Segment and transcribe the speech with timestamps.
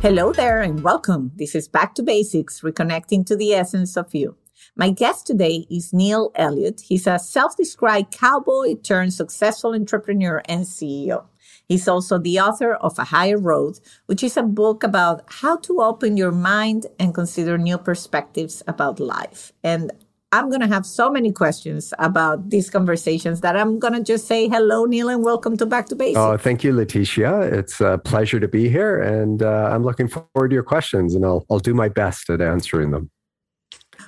[0.00, 1.32] Hello there and welcome.
[1.34, 4.36] This is Back to Basics, reconnecting to the essence of you.
[4.76, 6.82] My guest today is Neil Elliott.
[6.82, 11.24] He's a self-described cowboy turned successful entrepreneur and CEO.
[11.66, 15.80] He's also the author of A Higher Road, which is a book about how to
[15.80, 19.52] open your mind and consider new perspectives about life.
[19.64, 19.90] And
[20.30, 24.26] I'm going to have so many questions about these conversations that I'm going to just
[24.26, 26.18] say hello, Neil, and welcome to Back to Basics.
[26.18, 27.50] Oh, thank you, Leticia.
[27.50, 31.24] It's a pleasure to be here, and uh, I'm looking forward to your questions, and
[31.24, 33.10] I'll I'll do my best at answering them.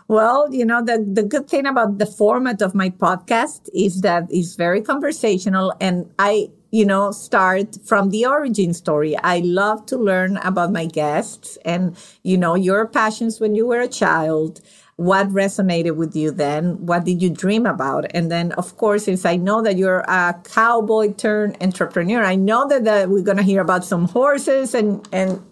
[0.09, 4.25] Well, you know, the, the good thing about the format of my podcast is that
[4.29, 9.17] it's very conversational and I, you know, start from the origin story.
[9.19, 13.81] I love to learn about my guests and, you know, your passions when you were
[13.81, 14.61] a child
[15.01, 16.84] what resonated with you then?
[16.84, 18.05] What did you dream about?
[18.12, 22.69] And then of course since i know that you're a cowboy turned entrepreneur i know
[22.69, 25.43] that, that we're going to hear about some horses and and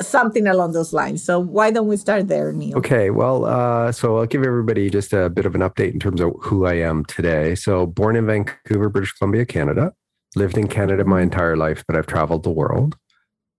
[0.00, 1.24] something along those lines.
[1.24, 2.78] So why don't we start there neil?
[2.78, 6.20] Okay well uh, so i'll give everybody just a bit of an update in terms
[6.20, 7.56] of who i am today.
[7.56, 9.92] So born in vancouver british columbia canada.
[10.36, 12.96] Lived in canada my entire life but i've traveled the world.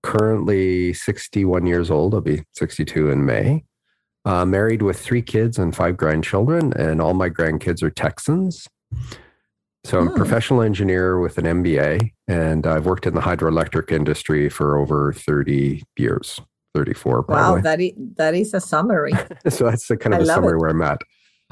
[0.02, 2.14] Currently 61 years old.
[2.14, 3.66] I'll be 62 in may
[4.26, 8.68] uh, married with three kids and five grandchildren, and all my grandkids are Texans.
[9.84, 10.18] So I'm a hmm.
[10.18, 15.84] professional engineer with an MBA, and I've worked in the hydroelectric industry for over 30
[15.98, 16.42] years,
[16.74, 17.58] 34 probably.
[17.58, 19.14] Wow, that is, that is a summary.
[19.48, 20.58] so that's a kind of I a summary it.
[20.60, 21.02] where I'm at.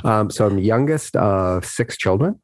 [0.04, 2.42] Um, so I'm youngest of six children,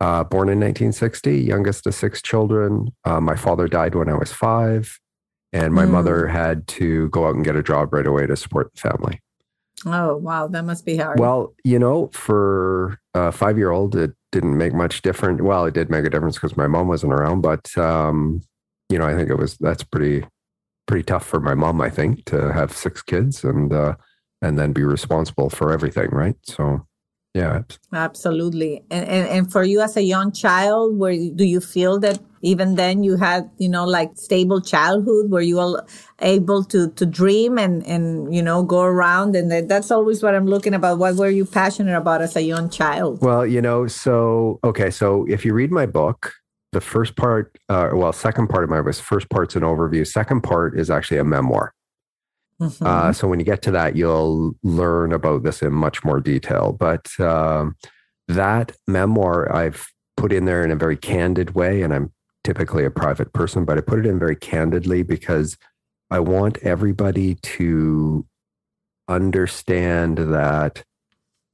[0.00, 2.92] uh, born in 1960, youngest of six children.
[3.04, 5.00] Uh, my father died when I was five,
[5.52, 5.90] and my mm.
[5.90, 9.20] mother had to go out and get a job right away to support the family.
[9.86, 10.48] Oh, wow.
[10.48, 11.18] That must be hard.
[11.18, 15.40] Well, you know, for a five year old, it didn't make much difference.
[15.40, 18.42] Well, it did make a difference because my mom wasn't around, but, um,
[18.90, 20.26] you know, I think it was, that's pretty,
[20.86, 23.94] pretty tough for my mom, I think, to have six kids and, uh,
[24.42, 26.10] and then be responsible for everything.
[26.10, 26.36] Right.
[26.42, 26.86] So,
[27.34, 27.62] yeah.
[27.92, 28.82] Absolutely.
[28.90, 32.76] And, and, and for you as a young child, where do you feel that even
[32.76, 35.80] then you had, you know, like stable childhood where you all
[36.20, 39.36] able to, to dream and, and, you know, go around.
[39.36, 40.98] And that's always what I'm looking about.
[40.98, 43.20] What were you passionate about as a young child?
[43.22, 44.90] Well, you know, so, okay.
[44.90, 46.32] So if you read my book,
[46.72, 50.06] the first part, uh, well, second part of my was first part's an overview.
[50.06, 51.72] Second part is actually a memoir.
[52.60, 52.86] Mm-hmm.
[52.86, 56.72] Uh, so when you get to that, you'll learn about this in much more detail.
[56.72, 57.76] But um,
[58.26, 59.86] that memoir I've
[60.16, 63.78] put in there in a very candid way, and I'm typically a private person, but
[63.78, 65.56] I put it in very candidly because
[66.10, 68.26] I want everybody to
[69.08, 70.84] understand that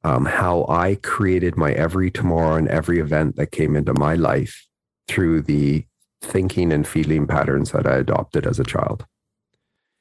[0.05, 4.67] um, how I created my every tomorrow and every event that came into my life
[5.09, 5.85] through the
[6.23, 9.07] thinking and feeling patterns that I adopted as a child.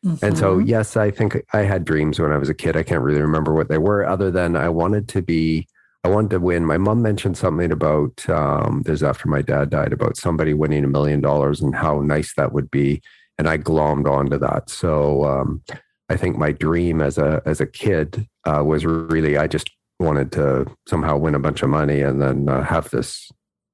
[0.05, 0.25] Mm-hmm.
[0.25, 0.67] And so, mm-hmm.
[0.67, 2.75] yes, I think I had dreams when I was a kid.
[2.75, 5.67] I can't really remember what they were, other than I wanted to be,
[6.03, 6.65] I wanted to win.
[6.65, 10.89] My mom mentioned something about um, this after my dad died about somebody winning a
[10.89, 13.01] million dollars and how nice that would be.
[13.37, 14.69] And I glommed onto that.
[14.69, 15.63] So um,
[16.09, 19.69] I think my dream as a as a kid uh, was really I just
[19.99, 23.31] wanted to somehow win a bunch of money and then uh, have this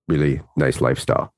[0.08, 1.34] really nice lifestyle.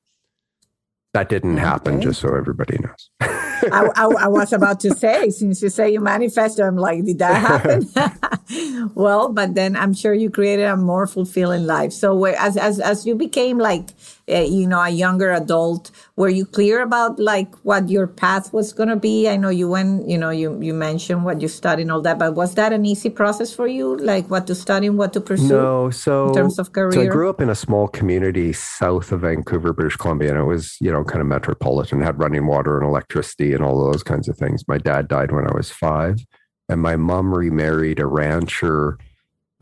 [1.14, 1.66] That didn't okay.
[1.66, 3.10] happen, just so everybody knows.
[3.70, 7.18] I, I, I, was about to say, since you say you manifested, I'm like, did
[7.18, 8.90] that happen?
[8.94, 11.92] well, but then I'm sure you created a more fulfilling life.
[11.92, 13.90] So as as as you became like
[14.30, 18.72] uh, you know, a younger adult, were you clear about like what your path was
[18.72, 19.28] going to be?
[19.28, 22.18] I know you went, you know, you, you mentioned what you studied and all that,
[22.18, 23.96] but was that an easy process for you?
[23.96, 25.48] Like what to study and what to pursue?
[25.48, 25.90] No.
[25.90, 26.92] So in terms of career?
[26.92, 30.44] So I grew up in a small community south of Vancouver, British Columbia, and it
[30.44, 34.28] was, you know, kind of metropolitan, had running water and electricity and all those kinds
[34.28, 34.66] of things.
[34.68, 36.24] My dad died when I was five
[36.68, 38.98] and my mom remarried a rancher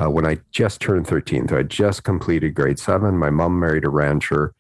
[0.01, 1.49] uh, when I just turned 13.
[1.49, 3.19] So I just completed grade seven.
[3.19, 4.55] My mom married a rancher,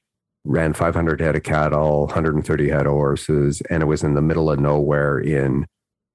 [0.44, 4.50] ran 500 head of cattle, 130 head of horses, and it was in the middle
[4.50, 5.66] of nowhere in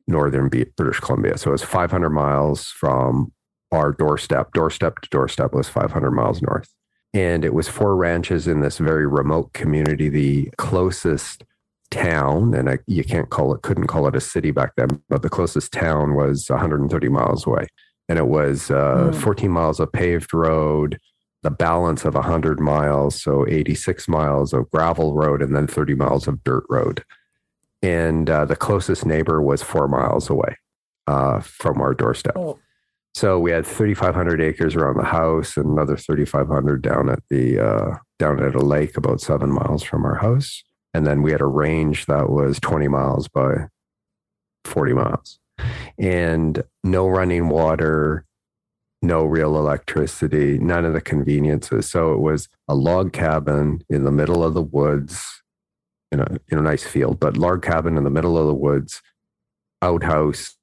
[0.08, 1.38] northern British Columbia.
[1.38, 3.32] So it was 500 miles from
[3.72, 4.54] our doorstep.
[4.54, 6.70] Doorstep to doorstep was 500 miles north.
[7.14, 10.10] And it was four ranches in this very remote community.
[10.10, 11.44] The closest
[11.90, 15.22] town, and I, you can't call it, couldn't call it a city back then, but
[15.22, 17.68] the closest town was 130 miles away.
[18.08, 19.16] And it was uh, mm.
[19.16, 21.00] 14 miles of paved road,
[21.42, 26.28] the balance of 100 miles, so 86 miles of gravel road, and then 30 miles
[26.28, 27.04] of dirt road.
[27.82, 30.58] And uh, the closest neighbor was four miles away
[31.08, 32.36] uh, from our doorstep.
[32.36, 32.60] Oh.
[33.14, 37.96] So we had 3,500 acres around the house, and another 3,500 down at the uh,
[38.20, 40.64] down at a lake about seven miles from our house.
[40.94, 43.68] And then we had a range that was 20 miles by
[44.66, 45.40] 40 miles,
[45.98, 48.26] and no running water,
[49.02, 51.90] no real electricity, none of the conveniences.
[51.90, 55.24] So it was a log cabin in the middle of the woods,
[56.12, 59.02] in a in a nice field, but log cabin in the middle of the woods,
[59.82, 60.56] outhouse,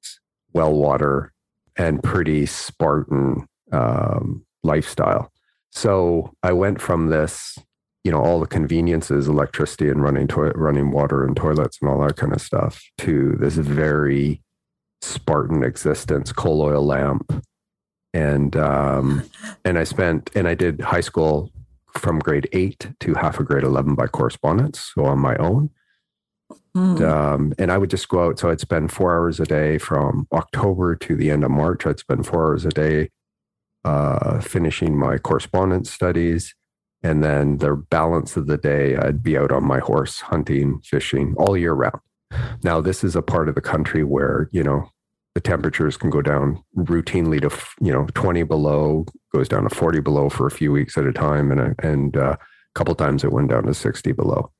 [0.53, 1.33] well water,
[1.75, 5.31] and pretty Spartan um, lifestyle.
[5.71, 7.57] So I went from this,
[8.03, 12.05] you know, all the conveniences, electricity and running toilet, running water and toilets and all
[12.05, 14.41] that kind of stuff, to this very
[15.03, 17.43] Spartan existence, coal oil lamp,
[18.13, 19.23] and um,
[19.65, 21.51] and I spent and I did high school
[21.97, 25.69] from grade eight to half of grade eleven by correspondence, so on my own.
[26.75, 26.95] Mm.
[26.95, 28.39] And, um, and I would just go out.
[28.39, 31.85] So I'd spend four hours a day from October to the end of March.
[31.85, 33.09] I'd spend four hours a day
[33.85, 36.55] uh, finishing my correspondence studies.
[37.03, 41.35] And then the balance of the day, I'd be out on my horse hunting, fishing
[41.37, 41.99] all year round.
[42.63, 44.89] Now, this is a part of the country where, you know,
[45.35, 47.49] the temperatures can go down routinely to,
[47.81, 51.13] you know, 20 below, goes down to 40 below for a few weeks at a
[51.13, 51.51] time.
[51.51, 54.51] And, and uh, a couple times it went down to 60 below.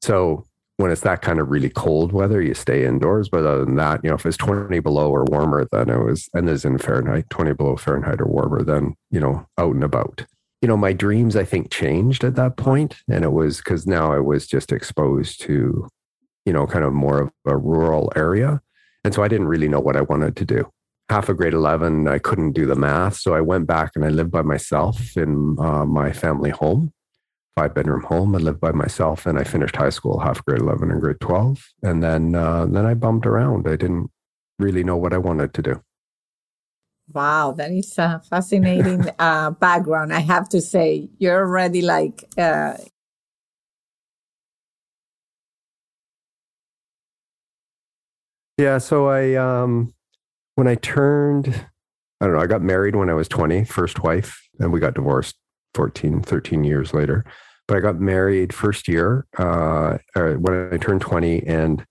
[0.00, 3.28] So when it's that kind of really cold weather, you stay indoors.
[3.28, 6.28] But other than that, you know, if it's 20 below or warmer, then it was,
[6.32, 10.26] and this in Fahrenheit, 20 below Fahrenheit or warmer, then, you know, out and about.
[10.62, 14.12] You know, my dreams, I think, changed at that point, And it was because now
[14.12, 15.86] I was just exposed to,
[16.46, 18.62] you know, kind of more of a rural area.
[19.04, 20.70] And so I didn't really know what I wanted to do.
[21.10, 23.16] Half of grade 11, I couldn't do the math.
[23.16, 26.92] So I went back and I lived by myself in uh, my family home
[27.56, 28.34] five bedroom home.
[28.34, 31.72] I lived by myself and I finished high school, half grade 11 and grade 12.
[31.82, 33.68] And then, uh, then I bumped around.
[33.68, 34.10] I didn't
[34.58, 35.82] really know what I wanted to do.
[37.12, 40.12] Wow, that is a fascinating uh, background.
[40.12, 42.74] I have to say, you're already like, uh...
[48.58, 48.78] yeah.
[48.78, 49.92] So I, um,
[50.54, 51.48] when I turned,
[52.20, 54.94] I don't know, I got married when I was 20, first wife, and we got
[54.94, 55.36] divorced
[55.74, 57.24] 14, 13 years later.
[57.66, 61.46] But I got married first year uh, when I turned 20.
[61.46, 61.84] And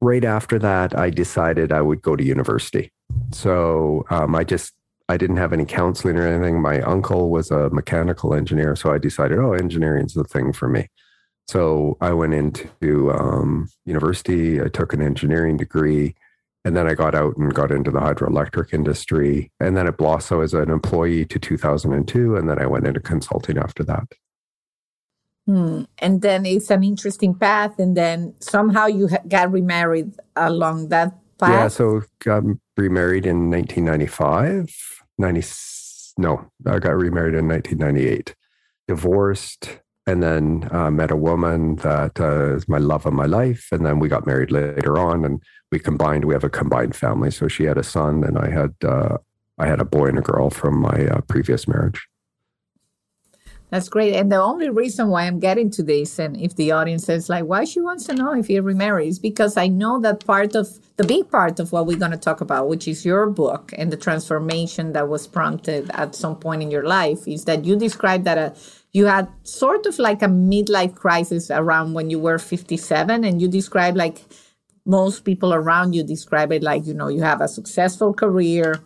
[0.00, 2.92] right after that, I decided I would go to university.
[3.32, 4.74] So um, I just,
[5.08, 6.60] I didn't have any counseling or anything.
[6.60, 8.76] My uncle was a mechanical engineer.
[8.76, 10.88] So I decided, oh, engineering's the thing for me.
[11.48, 14.60] So I went into um, university.
[14.60, 16.14] I took an engineering degree.
[16.64, 19.50] And then I got out and got into the hydroelectric industry.
[19.58, 22.36] And then at Blosso as an employee to 2002.
[22.36, 24.12] And then I went into consulting after that.
[25.46, 25.84] Hmm.
[25.98, 27.78] And then it's an interesting path.
[27.78, 31.50] And then somehow you got remarried along that path.
[31.50, 31.68] Yeah.
[31.68, 32.42] So got
[32.76, 34.68] remarried in 1995.
[35.16, 35.42] 90,
[36.18, 38.34] no, I got remarried in 1998.
[38.86, 43.68] Divorced and then uh, met a woman that uh, is my love of my life.
[43.70, 46.24] And then we got married later on, and we combined.
[46.24, 47.30] We have a combined family.
[47.30, 49.18] So she had a son, and I had uh,
[49.58, 52.08] I had a boy and a girl from my uh, previous marriage.
[53.70, 54.14] That's great.
[54.14, 57.44] And the only reason why I'm getting to this, and if the audience is like,
[57.44, 61.04] why she wants to know if he remarries, because I know that part of the
[61.04, 63.98] big part of what we're going to talk about, which is your book and the
[63.98, 68.38] transformation that was prompted at some point in your life, is that you described that
[68.38, 68.54] a
[68.92, 73.48] you had sort of like a midlife crisis around when you were 57 and you
[73.48, 74.24] describe like
[74.84, 78.80] most people around you describe it like you know you have a successful career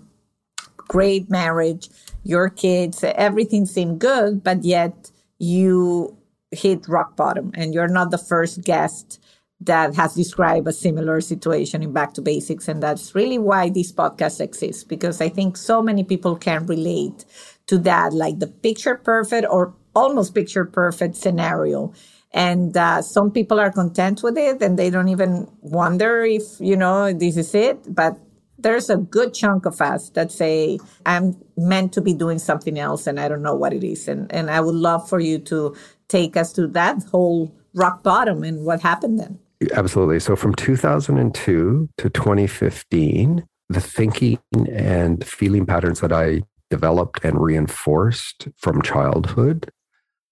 [0.77, 1.89] great marriage
[2.25, 6.17] your kids everything seemed good but yet you
[6.51, 9.21] hit rock bottom and you're not the first guest
[9.61, 13.93] that has described a similar situation in back to basics and that's really why this
[13.93, 17.25] podcast exists because i think so many people can relate
[17.67, 21.93] to that like the picture perfect or almost picture perfect scenario.
[22.33, 26.77] And uh, some people are content with it and they don't even wonder if, you
[26.77, 27.95] know, this is it.
[27.95, 28.17] But
[28.59, 33.07] there's a good chunk of us that say, I'm meant to be doing something else
[33.07, 34.09] and I don't know what it is.
[34.09, 35.77] And, and I would love for you to
[36.09, 39.39] take us to that whole rock bottom and what happened then.
[39.75, 40.21] Absolutely.
[40.21, 44.39] So from 2002 to 2015, the thinking
[44.71, 49.71] and feeling patterns that I developed and reinforced from childhood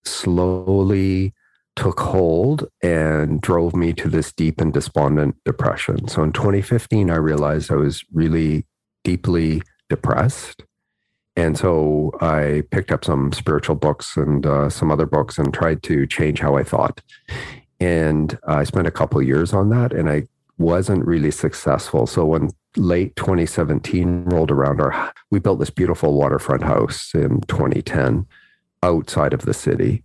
[0.04, 1.34] slowly
[1.76, 6.08] took hold and drove me to this deep and despondent depression.
[6.08, 8.66] So in 2015, I realized I was really
[9.04, 10.62] deeply depressed.
[11.36, 15.82] And so I picked up some spiritual books and uh, some other books and tried
[15.84, 17.00] to change how I thought.
[17.78, 20.26] And I spent a couple years on that and I
[20.58, 22.06] wasn't really successful.
[22.06, 28.26] So when late 2017 rolled around, our we built this beautiful waterfront house in 2010
[28.82, 30.02] outside of the city.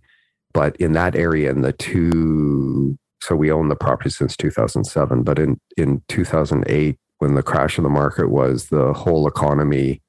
[0.52, 5.22] But in that area, in the two, so we own the property since 2007.
[5.22, 10.02] But in in 2008, when the crash of the market was, the whole economy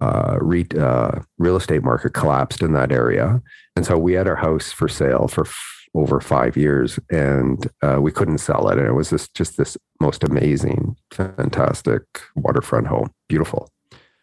[0.00, 3.40] uh, re, uh, real estate market collapsed in that area.
[3.74, 5.46] And so we had our house for sale for
[5.94, 8.78] over five years and uh, we couldn't sell it.
[8.78, 12.02] And it was just, just this most amazing, fantastic
[12.34, 13.10] waterfront home.
[13.28, 13.70] Beautiful.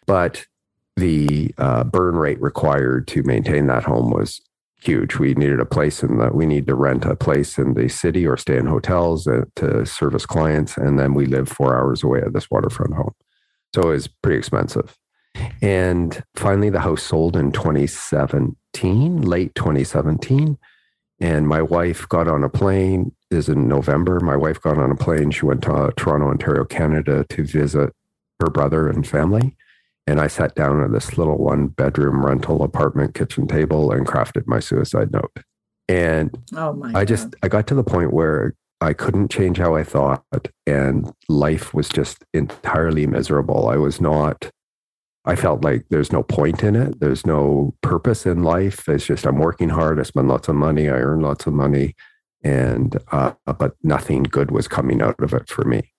[0.05, 0.45] But
[0.95, 4.41] the uh, burn rate required to maintain that home was
[4.81, 5.17] huge.
[5.17, 8.27] We needed a place in the, we need to rent a place in the city
[8.27, 10.77] or stay in hotels uh, to service clients.
[10.77, 13.13] And then we live four hours away at this waterfront home.
[13.73, 14.97] So it was pretty expensive.
[15.61, 20.57] And finally, the house sold in 2017, late 2017.
[21.19, 23.13] And my wife got on a plane.
[23.31, 24.19] Is in November.
[24.19, 25.31] My wife got on a plane.
[25.31, 27.91] She went to uh, Toronto, Ontario, Canada to visit
[28.39, 29.55] her brother and family.
[30.05, 34.47] And I sat down at this little one bedroom rental apartment kitchen table and crafted
[34.47, 35.31] my suicide note.
[35.87, 39.75] And oh my I just, I got to the point where I couldn't change how
[39.75, 43.69] I thought, and life was just entirely miserable.
[43.69, 44.51] I was not
[45.25, 46.99] I felt like there's no point in it.
[46.99, 48.89] There's no purpose in life.
[48.89, 49.99] It's just I'm working hard.
[49.99, 50.89] I spend lots of money.
[50.89, 51.95] I earn lots of money,
[52.43, 55.92] and uh, but nothing good was coming out of it for me.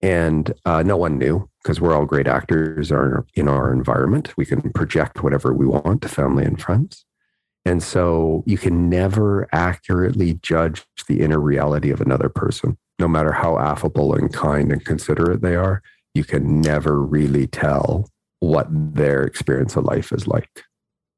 [0.00, 4.32] And uh, no one knew because we're all great actors are in our environment.
[4.36, 7.04] We can project whatever we want to family and friends.
[7.64, 13.32] And so you can never accurately judge the inner reality of another person, no matter
[13.32, 15.82] how affable and kind and considerate they are.
[16.14, 18.08] You can never really tell
[18.40, 20.64] what their experience of life is like.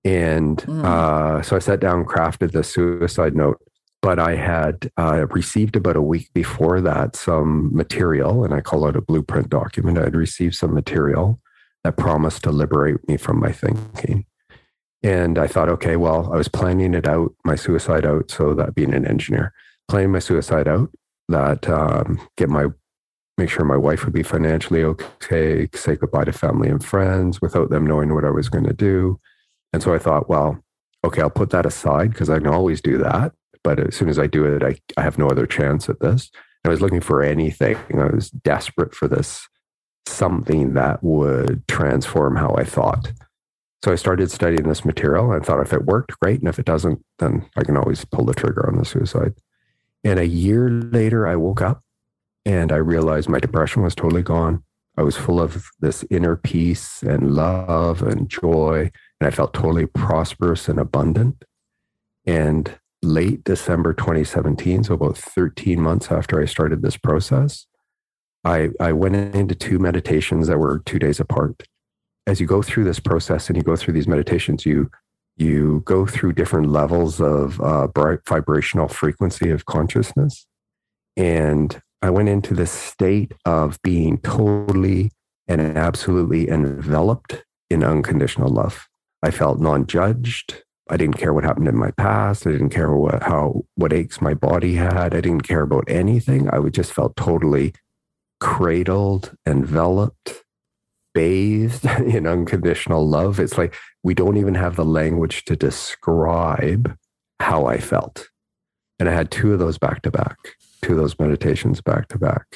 [0.04, 0.84] And mm.
[0.84, 3.60] uh, so I sat down, crafted the suicide note,
[4.02, 8.86] but I had uh, received about a week before that some material, and I call
[8.88, 9.98] it a blueprint document.
[9.98, 11.40] I had received some material
[11.84, 14.26] that promised to liberate me from my thinking.
[15.02, 18.30] And I thought, okay, well, I was planning it out, my suicide out.
[18.30, 19.52] So that being an engineer,
[19.88, 20.90] planning my suicide out,
[21.28, 22.66] that um, get my
[23.38, 27.70] make sure my wife would be financially okay, say goodbye to family and friends without
[27.70, 29.18] them knowing what I was going to do.
[29.72, 30.62] And so I thought, well,
[31.04, 33.32] okay, I'll put that aside because I can always do that.
[33.62, 36.30] But as soon as I do it, I, I have no other chance at this.
[36.64, 37.76] I was looking for anything.
[37.94, 39.46] I was desperate for this
[40.06, 43.12] something that would transform how I thought.
[43.84, 45.30] So I started studying this material.
[45.30, 46.40] I thought if it worked, great.
[46.40, 49.34] And if it doesn't, then I can always pull the trigger on the suicide.
[50.04, 51.82] And a year later, I woke up
[52.44, 54.64] and I realized my depression was totally gone.
[54.98, 58.90] I was full of this inner peace and love and joy.
[59.20, 61.44] And I felt totally prosperous and abundant.
[62.26, 67.66] And late December 2017, so about 13 months after I started this process,
[68.44, 71.62] I, I went into two meditations that were two days apart.
[72.26, 74.90] As you go through this process and you go through these meditations, you
[75.36, 77.86] you go through different levels of uh,
[78.28, 80.46] vibrational frequency of consciousness.
[81.16, 85.10] And I went into this state of being totally
[85.48, 88.86] and absolutely enveloped in unconditional love.
[89.22, 90.62] I felt non-judged.
[90.90, 92.46] I didn't care what happened in my past.
[92.46, 95.14] I didn't care what how what aches my body had.
[95.14, 96.50] I didn't care about anything.
[96.50, 97.72] I just felt totally
[98.40, 100.42] cradled, enveloped,
[101.14, 103.38] bathed in unconditional love.
[103.38, 106.96] It's like we don't even have the language to describe
[107.38, 108.28] how I felt.
[108.98, 110.36] And I had two of those back to back
[110.82, 112.46] to those meditations back to back.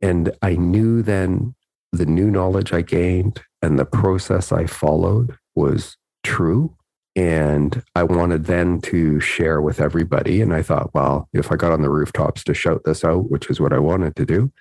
[0.00, 1.54] And I knew then
[1.92, 6.76] the new knowledge I gained and the process I followed was true.
[7.16, 10.40] And I wanted then to share with everybody.
[10.40, 13.48] And I thought, well, if I got on the rooftops to shout this out, which
[13.48, 14.52] is what I wanted to do,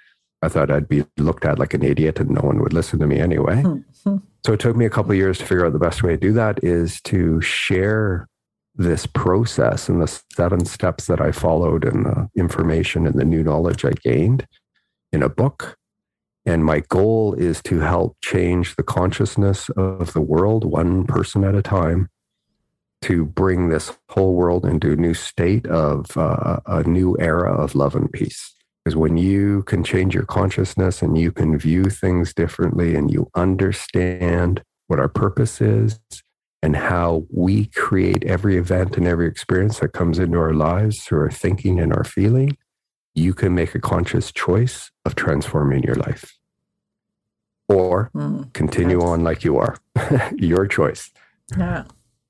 [0.43, 3.07] I thought I'd be looked at like an idiot and no one would listen to
[3.07, 3.61] me anyway.
[3.61, 4.17] Hmm.
[4.45, 6.33] so it took me a couple years to figure out the best way to do
[6.33, 8.27] that is to share
[8.75, 13.41] this process and the seven steps that I followed and the information and the new
[13.41, 14.45] knowledge I gained
[15.11, 15.77] in a book.
[16.45, 21.55] And my goal is to help change the consciousness of the world one person at
[21.55, 22.09] a time
[23.03, 27.75] to bring this whole world into a new state of uh, a new era of
[27.75, 28.53] love and peace.
[28.83, 33.29] Because when you can change your consciousness and you can view things differently and you
[33.35, 35.99] understand what our purpose is
[36.61, 41.19] and how we create every event and every experience that comes into our lives through
[41.19, 42.57] our thinking and our feeling,
[43.15, 46.37] you can make a conscious choice of transforming your life
[47.69, 49.77] or mm, continue on like you are.
[50.37, 51.11] your choice.
[51.57, 51.85] Yeah.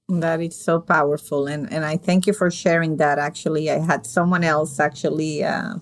[0.09, 1.47] That is so powerful.
[1.47, 3.19] And, and I thank you for sharing that.
[3.19, 5.75] Actually, I had someone else actually, uh,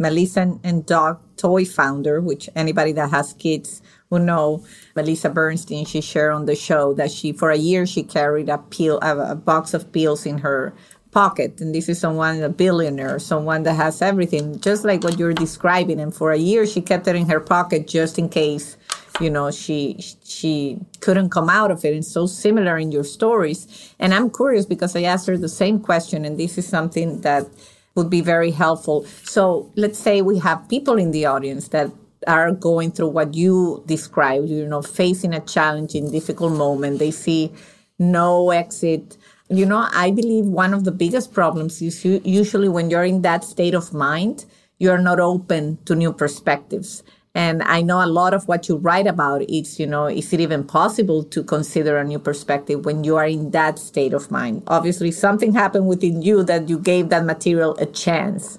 [0.00, 6.00] Melissa and Doug Toy founder, which anybody that has kids who know Melissa Bernstein, she
[6.00, 9.34] shared on the show that she, for a year, she carried a peel, a, a
[9.34, 10.72] box of pills in her
[11.10, 11.60] pocket.
[11.60, 16.00] And this is someone, a billionaire, someone that has everything, just like what you're describing.
[16.00, 18.76] And for a year, she kept it in her pocket just in case
[19.20, 21.94] you know she she couldn't come out of it.
[21.94, 23.94] And so similar in your stories.
[23.98, 27.46] And i'm curious because i asked her the same question and this is something that
[27.94, 29.04] would be very helpful.
[29.24, 31.90] So let's say we have people in the audience that
[32.26, 36.98] are going through what you described you know facing a challenging difficult moment.
[36.98, 37.52] They see
[37.98, 39.16] no exit.
[39.50, 43.44] You know i believe one of the biggest problems is usually when you're in that
[43.44, 44.44] state of mind
[44.78, 47.02] you're not open to new perspectives
[47.38, 50.40] and I know a lot of what you write about is, you know, is it
[50.40, 54.64] even possible to consider a new perspective when you are in that state of mind?
[54.66, 58.58] Obviously, something happened within you that you gave that material a chance.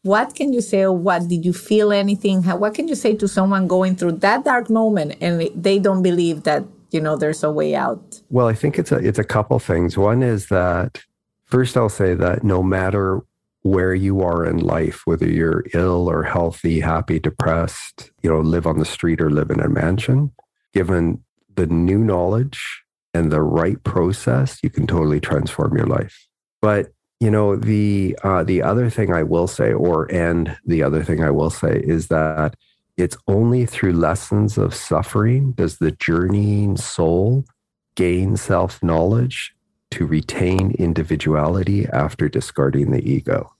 [0.00, 2.42] What can you say, or what did you feel anything?
[2.44, 6.44] What can you say to someone going through that dark moment and they don't believe
[6.44, 8.22] that, you know, there's a way out?
[8.30, 9.98] Well, I think it's a, it's a couple things.
[9.98, 11.04] One is that
[11.44, 13.20] first I'll say that no matter
[13.66, 18.66] where you are in life, whether you're ill or healthy, happy, depressed, you know, live
[18.66, 20.32] on the street or live in a mansion,
[20.72, 21.22] given
[21.54, 22.82] the new knowledge
[23.12, 26.28] and the right process, you can totally transform your life.
[26.62, 31.02] But you know the uh, the other thing I will say, or and the other
[31.02, 32.56] thing I will say is that
[32.96, 37.46] it's only through lessons of suffering does the journeying soul
[37.94, 39.54] gain self knowledge
[39.92, 43.55] to retain individuality after discarding the ego.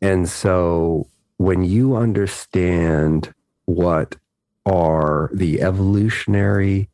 [0.00, 1.08] And so
[1.38, 3.32] when you understand
[3.66, 4.16] what
[4.66, 6.88] are the evolutionary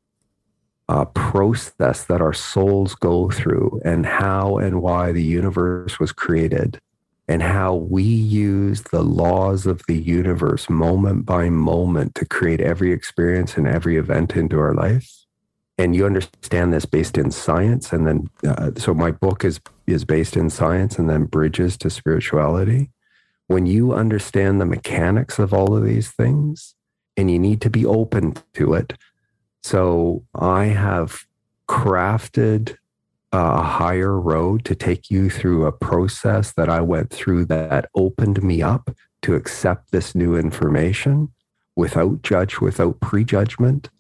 [0.89, 6.79] uh, process that our souls go through and how and why the universe was created
[7.27, 12.93] and how we use the laws of the universe moment by moment to create every
[12.93, 15.11] experience and every event into our life.
[15.79, 20.05] And you understand this based in science and then uh, so my book is is
[20.05, 22.91] based in science and then bridges to spirituality
[23.47, 26.75] when you understand the mechanics of all of these things,
[27.17, 28.95] and you need to be open to it.
[29.63, 31.27] So I have
[31.69, 32.77] crafted
[33.33, 38.43] a higher road to take you through a process that I went through that opened
[38.43, 38.91] me up
[39.23, 41.33] to accept this new information
[41.77, 43.91] without judge, without prejudgment,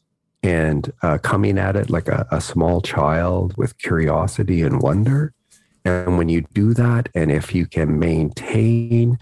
[0.43, 5.33] and uh, coming at it like a, a small child with curiosity and wonder.
[5.85, 9.19] And when you do that, and if you can maintain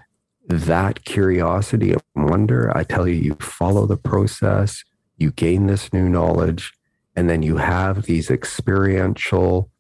[0.59, 4.83] that curiosity and wonder, I tell you, you follow the process,
[5.17, 6.73] you gain this new knowledge,
[7.15, 9.71] and then you have these experiential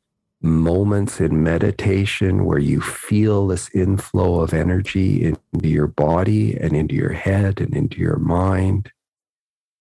[0.42, 6.94] moments in meditation where you feel this inflow of energy into your body and into
[6.94, 8.90] your head and into your mind.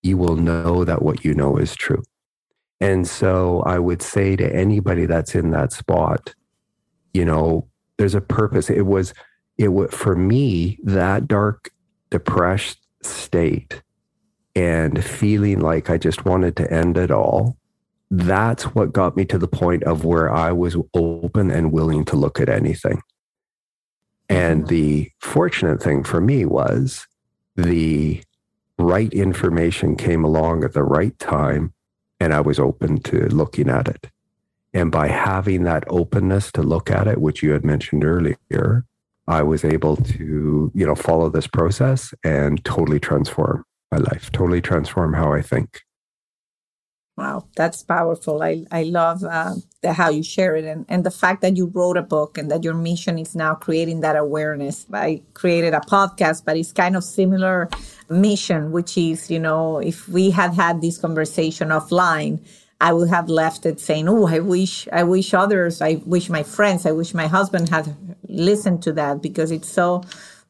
[0.04, 2.04] You will know that what you know is true.
[2.80, 6.34] And so I would say to anybody that's in that spot,
[7.14, 8.70] you know, there's a purpose.
[8.70, 9.14] It was
[9.62, 11.70] it would for me that dark
[12.10, 13.84] depressed state
[14.56, 17.58] and feeling like I just wanted to end it all.
[18.10, 22.16] That's what got me to the point of where I was open and willing to
[22.16, 23.04] look at anything.
[24.28, 24.70] And mm-hmm.
[24.70, 27.06] the fortunate thing for me was
[27.56, 28.24] the
[28.80, 31.74] right information came along at the right time,
[32.20, 34.10] and I was open to looking at it.
[34.74, 38.86] And by having that openness to look at it, which you had mentioned earlier,
[39.32, 44.62] I was able to, you know, follow this process and totally transform my life, totally
[44.62, 45.82] transform how I think.
[47.18, 48.42] Wow, that's powerful.
[48.42, 51.68] I, I love uh, the, how you share it and, and the fact that you
[51.68, 54.86] wrote a book and that your mission is now creating that awareness.
[54.92, 57.70] I created a podcast, but it's kind of similar
[58.10, 62.40] mission, which is, you know, if we had had this conversation offline,
[62.80, 66.42] I would have left it saying, "Oh, I wish, I wish others, I wish my
[66.42, 67.96] friends, I wish my husband had
[68.32, 70.04] listened to that because it's so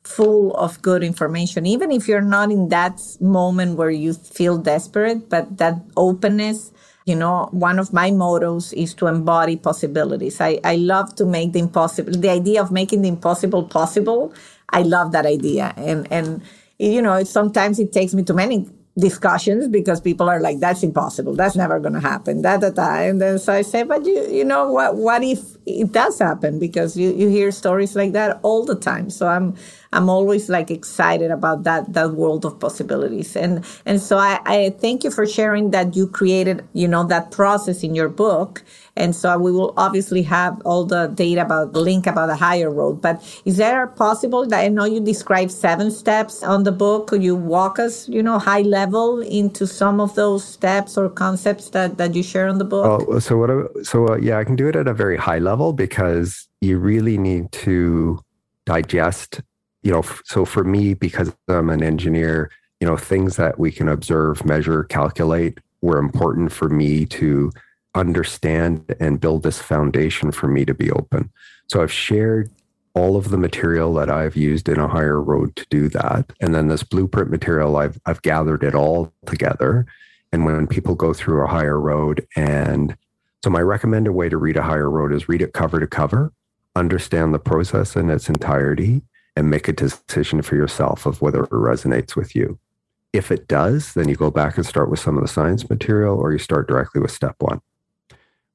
[0.04, 1.65] full of good information.
[1.65, 6.72] Even if you're not in that moment where you feel desperate, but that openness."
[7.04, 10.39] You know, one of my mottos is to embody possibilities.
[10.39, 14.34] I, I love to make the impossible, the idea of making the impossible possible.
[14.70, 15.74] I love that idea.
[15.78, 16.44] And, and,
[16.78, 21.36] you know, sometimes it takes me to many discussions because people are like, that's impossible.
[21.36, 22.41] That's never going to happen.
[22.41, 22.95] Da, da, da.
[23.01, 26.60] And then so I say, but you, you know, what, what if it does happen?
[26.60, 29.10] Because you, you hear stories like that all the time.
[29.10, 29.56] So I'm,
[29.93, 33.36] I'm always like excited about that that world of possibilities.
[33.36, 37.32] And and so I, I thank you for sharing that you created, you know, that
[37.32, 38.63] process in your book.
[38.95, 42.69] And so we will obviously have all the data about the link about the higher
[42.69, 43.01] road.
[43.01, 47.08] But is there possible that I know you describe seven steps on the book?
[47.08, 51.69] Could you walk us, you know, high level into some of those steps or concepts
[51.69, 52.86] that, that you share on the book?
[52.86, 53.86] Oh, so what?
[53.86, 57.17] So uh, yeah, I can do it at a very high level because you really
[57.17, 58.19] need to
[58.65, 59.41] digest
[59.84, 63.88] you know, so for me, because I'm an engineer, you know, things that we can
[63.88, 67.52] observe, measure, calculate were important for me to
[67.96, 71.32] understand and build this foundation for me to be open.
[71.67, 72.52] So I've shared
[72.94, 76.32] all of the material that I've used in a higher road to do that.
[76.41, 79.86] And then this blueprint material, I've, I've gathered it all together.
[80.32, 82.96] And when people go through a higher road, and
[83.44, 86.32] so my recommended way to read a higher road is read it cover to cover,
[86.76, 89.02] understand the process in its entirety,
[89.36, 92.60] and make a decision for yourself of whether it resonates with you.
[93.13, 96.17] If it does, then you go back and start with some of the science material
[96.17, 97.62] or you start directly with step one.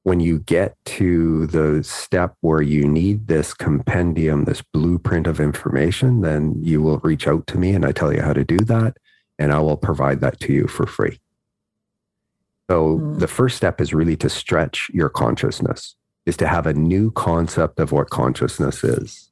[0.03, 6.21] When you get to the step where you need this compendium, this blueprint of information,
[6.21, 8.97] then you will reach out to me and I tell you how to do that.
[9.37, 11.19] And I will provide that to you for free.
[12.69, 13.19] So mm.
[13.19, 17.79] the first step is really to stretch your consciousness, is to have a new concept
[17.79, 19.26] of what consciousness is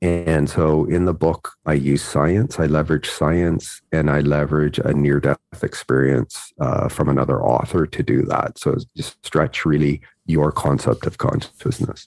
[0.00, 4.92] and so in the book, I use science, I leverage science, and I leverage a
[4.92, 8.58] near death experience uh, from another author to do that.
[8.58, 12.06] So just stretch really your concept of consciousness.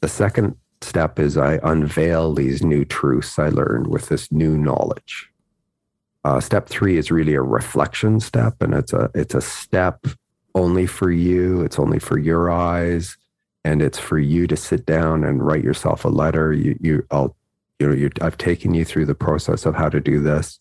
[0.00, 5.28] The second step is I unveil these new truths I learned with this new knowledge.
[6.24, 10.06] Uh, step three is really a reflection step, and it's a it's a step
[10.54, 11.62] only for you.
[11.62, 13.16] It's only for your eyes
[13.66, 16.52] and it's for you to sit down and write yourself a letter.
[16.52, 17.34] You, you, I'll,
[17.80, 20.60] you know, you, I've taken you through the process of how to do this.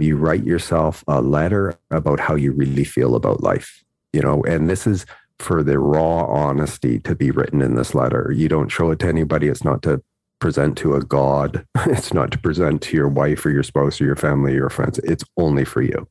[0.00, 4.68] You write yourself a letter about how you really feel about life, you know, and
[4.68, 5.06] this is
[5.38, 8.32] for the raw honesty to be written in this letter.
[8.34, 9.46] You don't show it to anybody.
[9.46, 10.02] It's not to
[10.40, 11.64] present to a God.
[11.86, 14.70] It's not to present to your wife or your spouse or your family or your
[14.70, 14.98] friends.
[15.04, 16.08] It's only for you.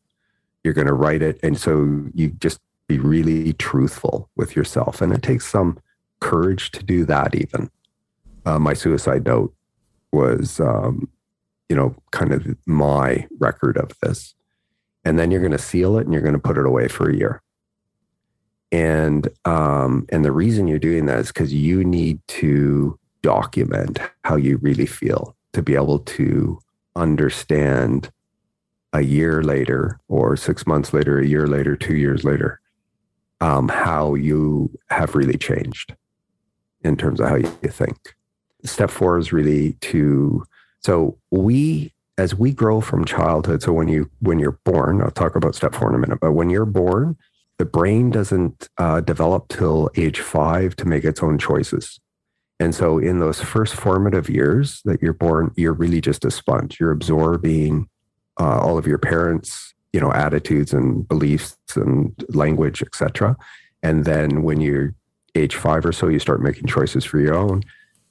[0.63, 1.37] You're going to write it.
[1.43, 5.01] And so you just be really truthful with yourself.
[5.01, 5.77] And it takes some
[6.19, 7.69] courage to do that even.
[8.45, 9.53] Uh, my suicide note
[10.11, 11.09] was um,
[11.69, 14.35] you know kind of my record of this.
[15.05, 17.09] And then you're going to seal it and you're going to put it away for
[17.09, 17.41] a year.
[18.71, 24.35] And um, and the reason you're doing that is because you need to document how
[24.35, 26.59] you really feel to be able to
[26.95, 28.11] understand
[28.93, 32.59] a year later or six months later a year later two years later
[33.41, 35.95] um, how you have really changed
[36.83, 38.15] in terms of how you think.
[38.63, 40.43] Step four is really to
[40.81, 43.61] so we as we grow from childhood.
[43.61, 46.19] So when you when you're born, I'll talk about step four in a minute.
[46.19, 47.17] But when you're born,
[47.57, 51.99] the brain doesn't uh, develop till age five to make its own choices.
[52.59, 56.77] And so in those first formative years that you're born, you're really just a sponge.
[56.77, 57.87] You're absorbing
[58.37, 63.37] uh, all of your parents' you know attitudes and beliefs and language, etc.
[63.81, 64.93] And then when you're
[65.39, 67.63] age five or so, you start making choices for your own.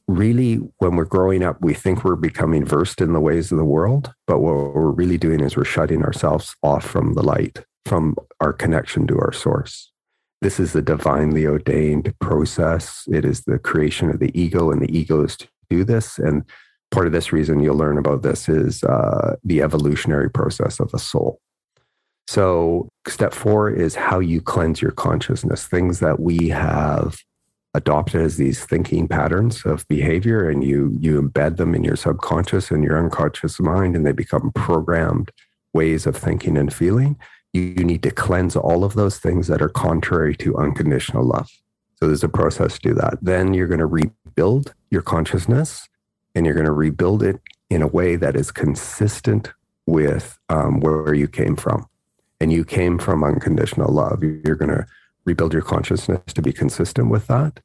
[0.07, 3.65] Really, when we're growing up, we think we're becoming versed in the ways of the
[3.65, 4.13] world.
[4.27, 8.53] But what we're really doing is we're shutting ourselves off from the light, from our
[8.53, 9.93] connection to our source.
[10.41, 13.05] This is the divinely ordained process.
[13.11, 16.19] It is the creation of the ego, and the ego is to do this.
[16.19, 16.45] And
[16.91, 20.99] part of this reason you'll learn about this is uh, the evolutionary process of the
[20.99, 21.41] soul.
[22.29, 27.17] So, step four is how you cleanse your consciousness, things that we have
[27.73, 32.71] adopted as these thinking patterns of behavior, and you, you embed them in your subconscious
[32.71, 35.33] and your unconscious mind, and they become programmed
[35.73, 37.17] ways of thinking and feeling.
[37.55, 41.49] You, you need to cleanse all of those things that are contrary to unconditional love.
[41.95, 43.21] So, there's a process to do that.
[43.23, 45.89] Then you're going to rebuild your consciousness
[46.35, 49.51] and you're going to rebuild it in a way that is consistent
[49.87, 51.87] with um, where you came from
[52.41, 54.87] and you came from unconditional love, you're going to
[55.25, 57.61] rebuild your consciousness to be consistent with that.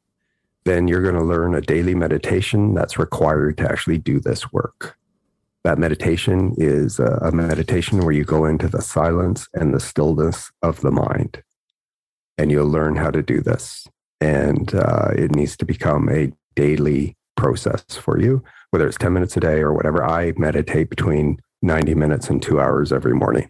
[0.65, 4.97] Then you're going to learn a daily meditation that's required to actually do this work.
[5.63, 10.81] That meditation is a, meditation where you go into the silence and the stillness of
[10.81, 11.41] the mind.
[12.37, 13.87] And you'll learn how to do this.
[14.19, 19.37] And uh, it needs to become a daily process for you, whether it's 10 minutes
[19.37, 20.03] a day or whatever.
[20.03, 23.49] I meditate between 90 minutes and two hours every morning.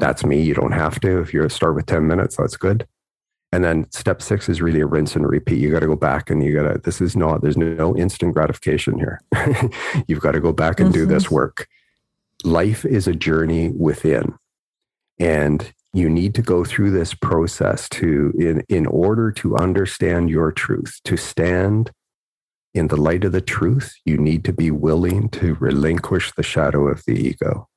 [0.00, 0.40] That's me.
[0.40, 1.20] You don't have to.
[1.20, 2.86] If you start with 10 minutes, that's good.
[3.52, 5.58] And then step six is really a rinse and repeat.
[5.58, 8.34] You got to go back and you got to, this is not, there's no instant
[8.34, 9.20] gratification here.
[10.06, 11.00] You've got to go back and mm-hmm.
[11.00, 11.34] do this mm-hmm.
[11.34, 11.68] work.
[12.44, 14.34] Life is a journey within.
[15.18, 20.52] And you need to go through this process to in in order to understand your
[20.52, 21.90] truth to stand
[22.74, 26.86] in the light of the truth you need to be willing to relinquish the shadow
[26.86, 27.68] of the ego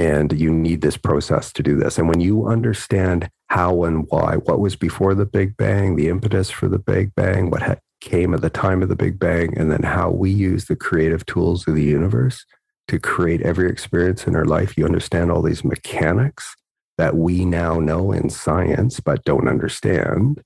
[0.00, 4.36] and you need this process to do this and when you understand how and why
[4.36, 8.40] what was before the big bang the impetus for the big bang what came at
[8.40, 11.74] the time of the big bang and then how we use the creative tools of
[11.74, 12.46] the universe
[12.88, 16.56] to create every experience in our life you understand all these mechanics
[17.00, 20.42] that we now know in science but don't understand.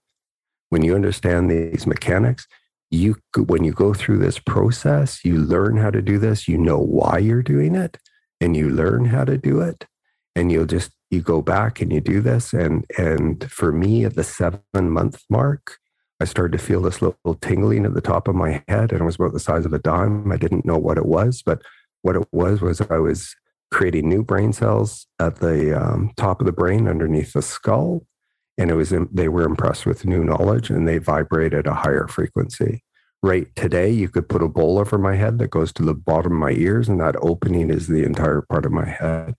[0.70, 2.46] When you understand these mechanics,
[2.92, 6.78] you when you go through this process, you learn how to do this, you know
[6.78, 7.98] why you're doing it,
[8.40, 9.86] and you learn how to do it.
[10.36, 12.52] And you'll just you go back and you do this.
[12.52, 15.78] And and for me at the seven month mark,
[16.20, 19.04] I started to feel this little tingling at the top of my head, and it
[19.04, 20.30] was about the size of a dime.
[20.32, 21.62] I didn't know what it was, but
[22.02, 23.34] what it was was I was
[23.70, 28.06] creating new brain cells at the um, top of the brain underneath the skull.
[28.56, 32.06] And it was they were impressed with new knowledge and they vibrate at a higher
[32.06, 32.84] frequency.
[33.24, 36.32] Right today, you could put a bowl over my head that goes to the bottom
[36.32, 39.34] of my ears, and that opening is the entire part of my head.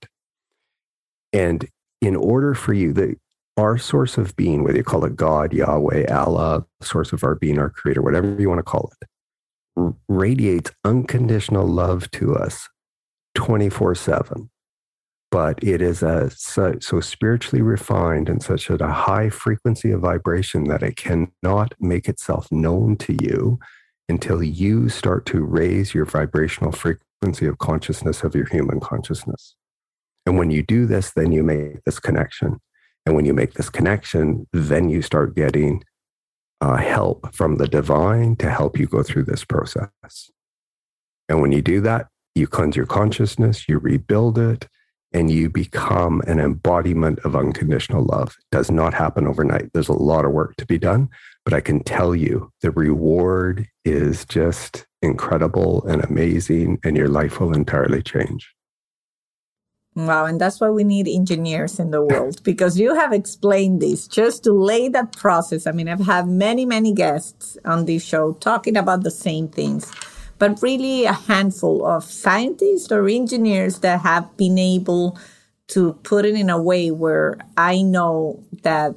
[1.31, 1.69] And
[2.01, 3.17] in order for you, the
[3.57, 7.59] our source of being, whether you call it God, Yahweh, Allah, source of our being,
[7.59, 12.67] our creator, whatever you want to call it, radiates unconditional love to us
[13.35, 14.49] 24 7
[15.35, 19.99] but it is a, so, so, spiritually refined and such at a high frequency of
[19.99, 23.59] vibration that it cannot make itself known to you
[24.07, 29.55] until you start to raise your vibrational frequency of consciousness of your human consciousness.
[30.25, 32.59] And when you do this, then you make this connection.
[33.05, 35.83] And when you make this connection, then you start getting
[36.61, 40.31] uh, help from the divine to help you go through this process.
[41.29, 44.67] And when you do that, you cleanse your consciousness, you rebuild it,
[45.13, 48.35] and you become an embodiment of unconditional love.
[48.37, 49.71] It does not happen overnight.
[49.73, 51.09] There's a lot of work to be done,
[51.45, 57.39] but I can tell you the reward is just incredible and amazing, and your life
[57.39, 58.51] will entirely change.
[59.95, 64.07] Wow, and that's why we need engineers in the world because you have explained this
[64.07, 65.65] just to lay that process.
[65.65, 69.89] I mean, I've had many, many guests on this show talking about the same things
[70.37, 75.17] but really a handful of scientists or engineers that have been able
[75.67, 78.95] to put it in a way where I know that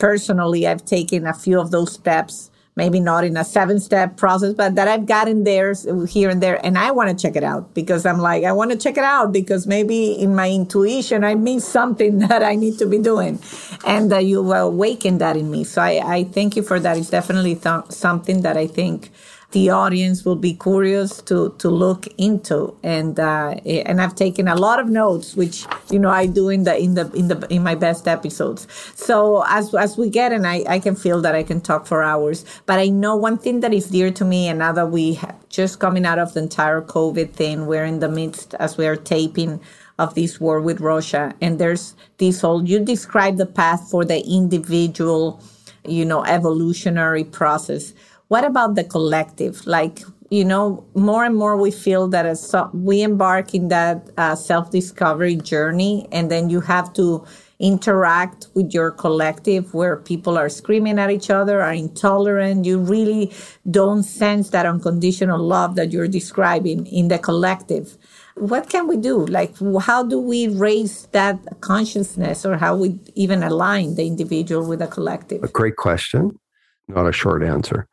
[0.00, 4.54] personally I've taken a few of those steps, maybe not in a seven step process,
[4.54, 5.74] but that I've gotten there
[6.08, 6.64] here and there.
[6.66, 9.04] And I want to check it out because I'm like, I want to check it
[9.04, 13.40] out because maybe in my intuition, I miss something that I need to be doing.
[13.86, 15.64] And uh, you awakened that in me.
[15.64, 16.98] So I, I thank you for that.
[16.98, 19.12] It's definitely th- something that I think
[19.52, 22.76] the audience will be curious to to look into.
[22.82, 26.64] And uh, and I've taken a lot of notes which you know I do in
[26.64, 28.66] the in the in the in my best episodes.
[28.94, 32.02] So as as we get and I, I can feel that I can talk for
[32.02, 32.44] hours.
[32.66, 35.36] But I know one thing that is dear to me and now that we have
[35.48, 38.96] just coming out of the entire COVID thing we're in the midst as we are
[38.96, 39.60] taping
[39.98, 41.34] of this war with Russia.
[41.40, 45.42] And there's this whole you describe the path for the individual
[45.86, 47.94] you know evolutionary process
[48.30, 49.66] what about the collective?
[49.66, 54.36] Like, you know, more and more we feel that as we embark in that uh,
[54.36, 57.26] self discovery journey, and then you have to
[57.58, 62.66] interact with your collective where people are screaming at each other, are intolerant.
[62.66, 63.32] You really
[63.68, 67.98] don't sense that unconditional love that you're describing in the collective.
[68.36, 69.26] What can we do?
[69.26, 74.78] Like, how do we raise that consciousness or how we even align the individual with
[74.78, 75.42] the collective?
[75.42, 76.38] A great question,
[76.86, 77.88] not a short answer.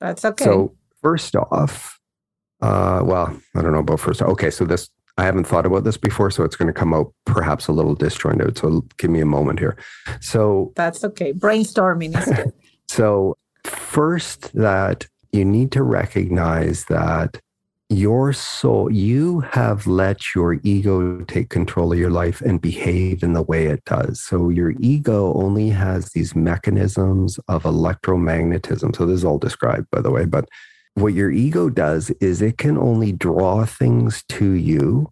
[0.00, 0.44] That's okay.
[0.44, 1.98] So first off,
[2.60, 4.22] uh, well, I don't know about first.
[4.22, 7.12] Okay, so this I haven't thought about this before, so it's going to come out
[7.26, 8.56] perhaps a little disjointed.
[8.56, 9.76] So give me a moment here.
[10.20, 11.32] So that's okay.
[11.32, 12.52] Brainstorming is good.
[12.88, 17.40] so first, that you need to recognize that
[17.90, 23.32] your soul, you have let your ego take control of your life and behave in
[23.32, 24.20] the way it does.
[24.20, 28.94] So your ego only has these mechanisms of electromagnetism.
[28.94, 30.48] So this is all described, by the way, but
[30.94, 35.10] what your ego does is it can only draw things to you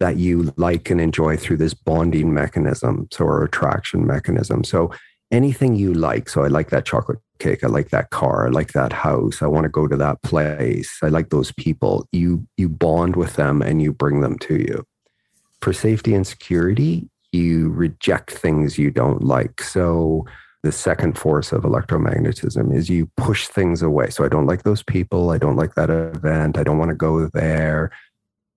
[0.00, 4.64] that you like and enjoy through this bonding mechanism, so or attraction mechanism.
[4.64, 4.92] So
[5.30, 6.28] anything you like.
[6.28, 7.62] So I like that chocolate cake.
[7.62, 8.46] I like that car.
[8.46, 9.42] I like that house.
[9.42, 10.98] I want to go to that place.
[11.02, 12.06] I like those people.
[12.12, 14.84] You you bond with them and you bring them to you.
[15.60, 19.62] For safety and security, you reject things you don't like.
[19.62, 20.24] So
[20.62, 24.10] the second force of electromagnetism is you push things away.
[24.10, 25.30] So I don't like those people.
[25.30, 26.58] I don't like that event.
[26.58, 27.92] I don't want to go there.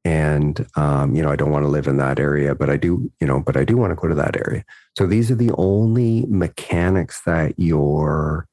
[0.04, 3.12] And, um, you know, I don't want to live in that area, but I do,
[3.20, 4.66] you know, but I do want to go to that area.
[4.98, 8.48] So these are the only mechanics that your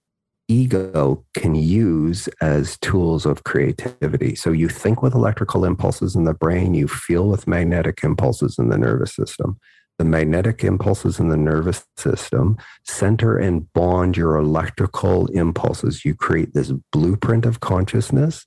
[0.48, 4.34] ego can use as tools of creativity.
[4.34, 8.68] So you think with electrical impulses in the brain, you feel with magnetic impulses in
[8.68, 9.58] the nervous system
[9.98, 16.04] the magnetic impulses in the nervous system center and bond your electrical impulses.
[16.04, 18.46] You create this blueprint of consciousness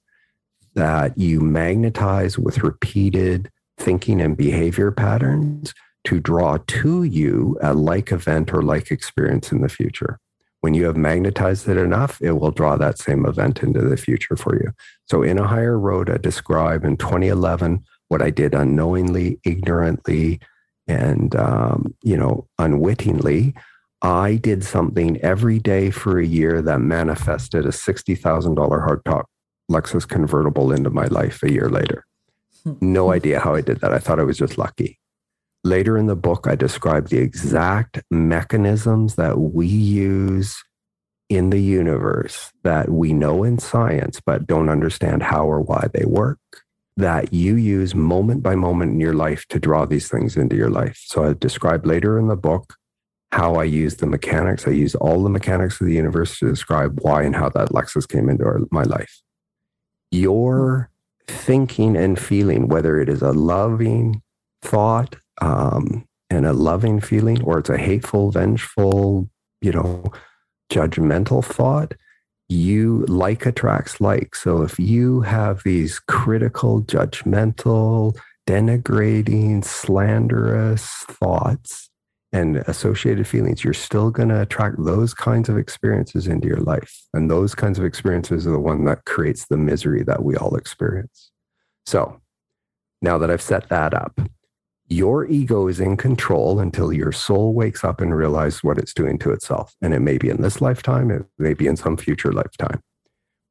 [0.74, 8.12] that you magnetize with repeated thinking and behavior patterns to draw to you a like
[8.12, 10.20] event or like experience in the future.
[10.62, 14.36] When you have magnetized it enough, it will draw that same event into the future
[14.36, 14.72] for you.
[15.10, 20.40] So, in a higher road, I describe in 2011 what I did unknowingly, ignorantly,
[20.88, 23.54] and um, you know unwittingly
[24.02, 29.26] i did something every day for a year that manifested a $60000 hard hardtop
[29.72, 32.06] lexus convertible into my life a year later
[32.82, 35.00] no idea how i did that i thought i was just lucky
[35.64, 40.62] later in the book i describe the exact mechanisms that we use
[41.30, 46.06] in the universe that we know in science but don't understand how or why they
[46.06, 46.40] work
[46.98, 50.70] that you use moment by moment in your life to draw these things into your
[50.70, 51.02] life.
[51.06, 52.76] So I describe later in the book
[53.32, 54.68] how I use the mechanics.
[54.68, 58.08] I use all the mechanics of the universe to describe why and how that Lexus
[58.08, 59.22] came into our, my life.
[60.12, 60.90] Your
[61.28, 64.22] thinking and feeling, whether it is a loving
[64.62, 69.30] thought um, and a loving feeling, or it's a hateful, vengeful,
[69.62, 70.12] you know,
[70.72, 71.94] judgmental thought,
[72.50, 74.36] you like attracts like.
[74.36, 81.91] So if you have these critical, judgmental, denigrating, slanderous thoughts
[82.34, 87.04] and associated feelings, you're still going to attract those kinds of experiences into your life.
[87.14, 90.56] And those kinds of experiences are the one that creates the misery that we all
[90.56, 91.32] experience.
[91.86, 92.22] So
[93.02, 94.20] now that I've set that up,
[94.88, 99.18] your ego is in control until your soul wakes up and realizes what it's doing
[99.20, 99.76] to itself.
[99.82, 102.82] And it may be in this lifetime, it may be in some future lifetime.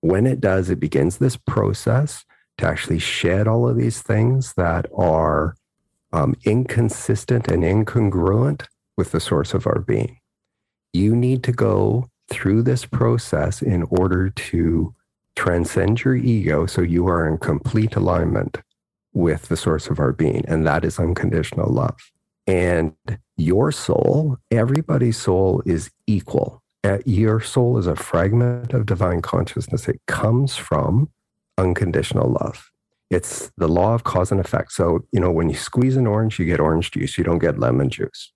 [0.00, 2.24] When it does, it begins this process
[2.58, 5.56] to actually shed all of these things that are
[6.12, 10.18] um, inconsistent and incongruent with the source of our being.
[10.92, 14.94] You need to go through this process in order to
[15.36, 18.58] transcend your ego so you are in complete alignment
[19.12, 21.98] with the source of our being, and that is unconditional love.
[22.46, 22.94] And
[23.36, 26.62] your soul, everybody's soul is equal.
[26.82, 29.88] Uh, your soul is a fragment of divine consciousness.
[29.88, 31.10] It comes from
[31.58, 32.70] unconditional love.
[33.10, 34.72] It's the law of cause and effect.
[34.72, 37.58] So, you know, when you squeeze an orange, you get orange juice, you don't get
[37.58, 38.32] lemon juice.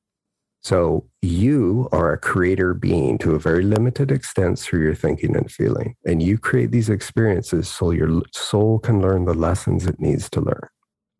[0.62, 5.50] So you are a creator being to a very limited extent through your thinking and
[5.50, 5.94] feeling.
[6.06, 10.40] And you create these experiences so your soul can learn the lessons it needs to
[10.40, 10.68] learn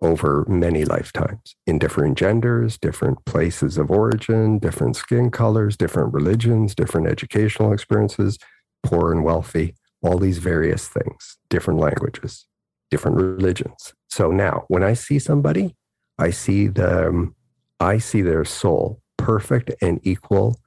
[0.00, 6.74] over many lifetimes in different genders, different places of origin, different skin colors, different religions,
[6.74, 8.38] different educational experiences,
[8.82, 12.46] poor and wealthy, all these various things, different languages,
[12.94, 13.92] different religions.
[14.08, 15.74] So now when I see somebody,
[16.16, 17.34] I see them,
[17.80, 20.60] I see their soul perfect and equal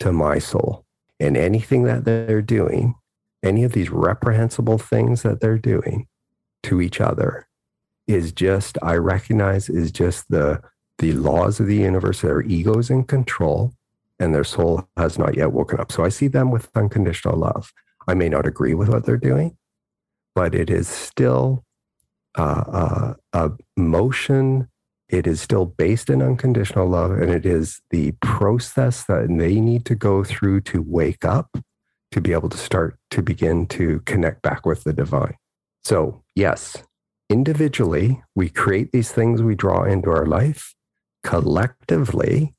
[0.00, 0.84] to my soul.
[1.18, 2.94] And anything that they're doing,
[3.42, 6.08] any of these reprehensible things that they're doing
[6.64, 7.48] to each other
[8.06, 10.60] is just, I recognize is just the
[10.98, 12.20] the laws of the universe.
[12.20, 13.72] Their ego's in control
[14.20, 15.90] and their soul has not yet woken up.
[15.90, 17.72] So I see them with unconditional love.
[18.06, 19.56] I may not agree with what they're doing,
[20.34, 21.64] but it is still
[22.36, 24.68] uh, uh, a motion
[25.12, 29.84] it is still based in unconditional love, and it is the process that they need
[29.84, 31.58] to go through to wake up
[32.12, 35.36] to be able to start to begin to connect back with the divine.
[35.84, 36.82] So, yes,
[37.28, 40.74] individually, we create these things we draw into our life.
[41.24, 42.54] Collectively,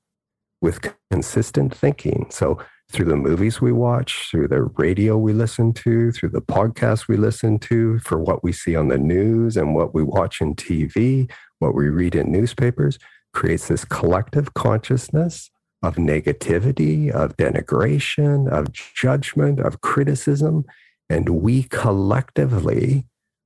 [0.62, 2.28] with consistent thinking.
[2.30, 2.60] So,
[2.94, 7.17] through the movies we watch, through the radio we listen to, through the podcasts we
[7.17, 11.29] listen to, for what we see on the news and what we watch in TV,
[11.58, 13.00] what we read in newspapers,
[13.33, 15.50] creates this collective consciousness
[15.81, 20.63] of negativity, of denigration, of judgment, of criticism.
[21.10, 23.06] And we collectively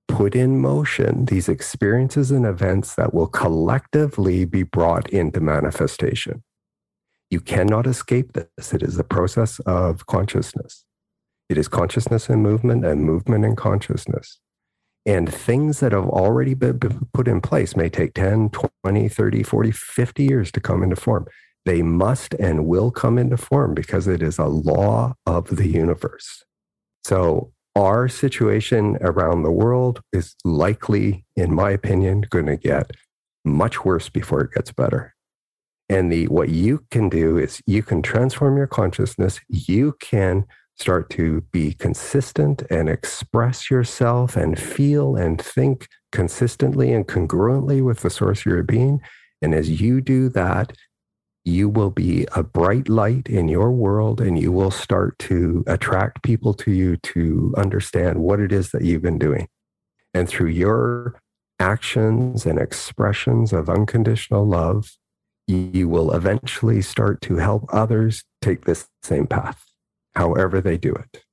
[0.09, 6.43] put in motion these experiences and events that will collectively be brought into manifestation.
[7.29, 8.73] You cannot escape this.
[8.73, 10.85] It is a process of consciousness.
[11.49, 14.39] It is consciousness and movement and movement and consciousness.
[15.05, 16.79] And things that have already been
[17.13, 18.49] put in place may take 10,
[18.83, 21.27] 20, 30, 40, 50 years to come into form.
[21.65, 26.43] They must and will come into form because it is a law of the universe.
[27.03, 32.91] So, our situation around the world is likely, in my opinion, going to get
[33.45, 35.13] much worse before it gets better.
[35.89, 39.39] And the what you can do is you can transform your consciousness.
[39.47, 40.45] You can
[40.77, 48.01] start to be consistent and express yourself and feel and think consistently and congruently with
[48.01, 49.01] the source of your being.
[49.41, 50.73] And as you do that,
[51.45, 56.21] you will be a bright light in your world and you will start to attract
[56.21, 59.47] people to you to understand what it is that you've been doing.
[60.13, 61.19] And through your
[61.59, 64.97] actions and expressions of unconditional love,
[65.47, 69.65] you will eventually start to help others take this same path,
[70.15, 71.23] however they do it.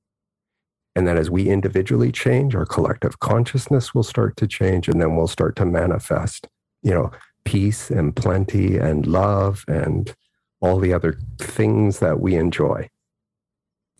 [0.95, 5.15] And then as we individually change, our collective consciousness will start to change, and then
[5.15, 6.47] we'll start to manifest,
[6.81, 7.11] you know,
[7.43, 10.15] peace and plenty and love and
[10.61, 12.89] all the other things that we enjoy.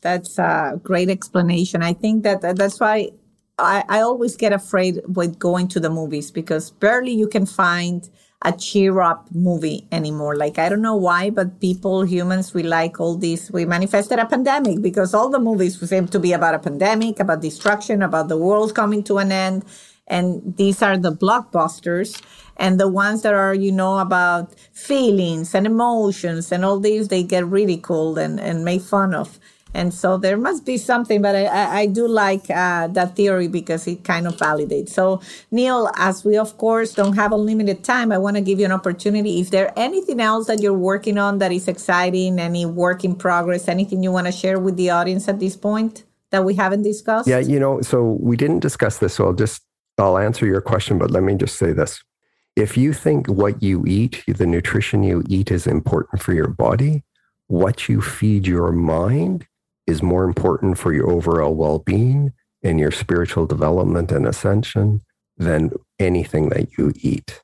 [0.02, 1.84] That's a great explanation.
[1.84, 3.10] I think that that's why
[3.58, 8.10] I, I always get afraid with going to the movies because barely you can find
[8.46, 10.36] a cheer up movie anymore.
[10.36, 13.52] Like, I don't know why, but people, humans, we like all these.
[13.52, 17.42] We manifested a pandemic because all the movies seem to be about a pandemic, about
[17.42, 19.66] destruction, about the world coming to an end.
[20.08, 22.22] And these are the blockbusters.
[22.58, 27.24] And the ones that are, you know, about feelings and emotions and all these, they
[27.24, 29.40] get ridiculed and, and made fun of.
[29.76, 33.86] And so there must be something, but I, I, do like uh, that theory because
[33.88, 34.90] it kind of validates.
[34.90, 35.22] So,
[35.52, 38.72] Neil, as we of course don't have unlimited time, I want to give you an
[38.72, 39.42] opportunity.
[39.42, 42.40] Is there anything else that you're working on that is exciting?
[42.40, 43.68] Any work in progress?
[43.68, 47.28] Anything you want to share with the audience at this point that we haven't discussed?
[47.28, 49.62] Yeah, you know, so we didn't discuss this, so I'll just
[49.98, 52.02] I'll answer your question, but let me just say this.
[52.56, 57.04] If you think what you eat, the nutrition you eat is important for your body,
[57.48, 59.46] what you feed your mind
[59.88, 62.34] is more important for your overall well being
[62.64, 65.02] and your spiritual development and ascension
[65.38, 67.42] than anything that you eat.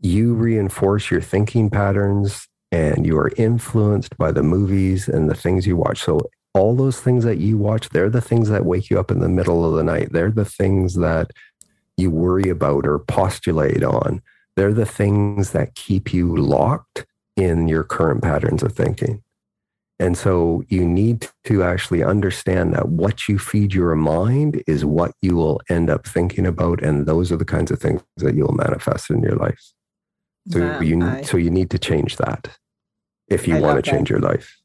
[0.00, 5.66] You reinforce your thinking patterns and you are influenced by the movies and the things
[5.66, 6.02] you watch.
[6.02, 6.20] So,
[6.54, 9.28] all those things that you watch, they're the things that wake you up in the
[9.28, 10.12] middle of the night.
[10.12, 11.30] They're the things that
[11.96, 14.22] you worry about or postulate on.
[14.56, 17.06] They're the things that keep you locked
[17.36, 19.22] in your current patterns of thinking.
[20.00, 25.12] And so you need to actually understand that what you feed your mind is what
[25.22, 26.82] you will end up thinking about.
[26.82, 29.72] And those are the kinds of things that you'll manifest in your life.
[30.50, 32.56] So you I, so you need to change that
[33.28, 34.14] if you I want to change that.
[34.14, 34.56] your life.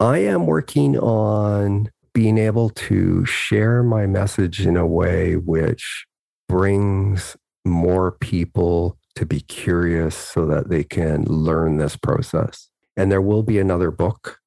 [0.00, 6.04] I am working on being able to share my message in a way which
[6.48, 12.68] brings more people to be curious so that they can learn this process.
[12.96, 14.40] And there will be another book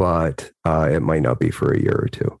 [0.00, 2.40] but uh, it might not be for a year or two.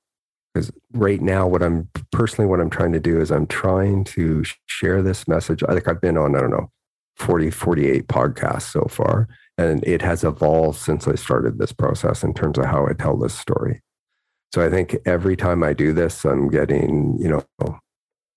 [0.54, 4.42] Because right now, what I'm personally, what I'm trying to do is I'm trying to
[4.64, 5.62] share this message.
[5.68, 6.70] I think I've been on, I don't know,
[7.16, 9.28] 40, 48 podcasts so far.
[9.58, 13.18] And it has evolved since I started this process in terms of how I tell
[13.18, 13.82] this story.
[14.54, 17.78] So I think every time I do this, I'm getting, you know,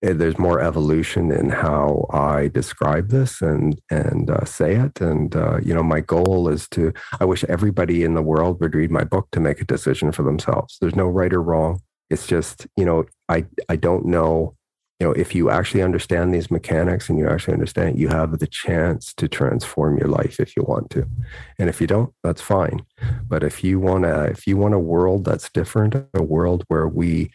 [0.03, 4.99] there's more evolution in how I describe this and and uh, say it.
[4.99, 6.93] And uh, you know, my goal is to.
[7.19, 10.23] I wish everybody in the world would read my book to make a decision for
[10.23, 10.77] themselves.
[10.81, 11.81] There's no right or wrong.
[12.09, 14.55] It's just you know, I I don't know.
[14.99, 18.47] You know, if you actually understand these mechanics and you actually understand, you have the
[18.47, 21.07] chance to transform your life if you want to.
[21.59, 22.85] And if you don't, that's fine.
[23.27, 26.87] But if you want to, if you want a world that's different, a world where
[26.87, 27.31] we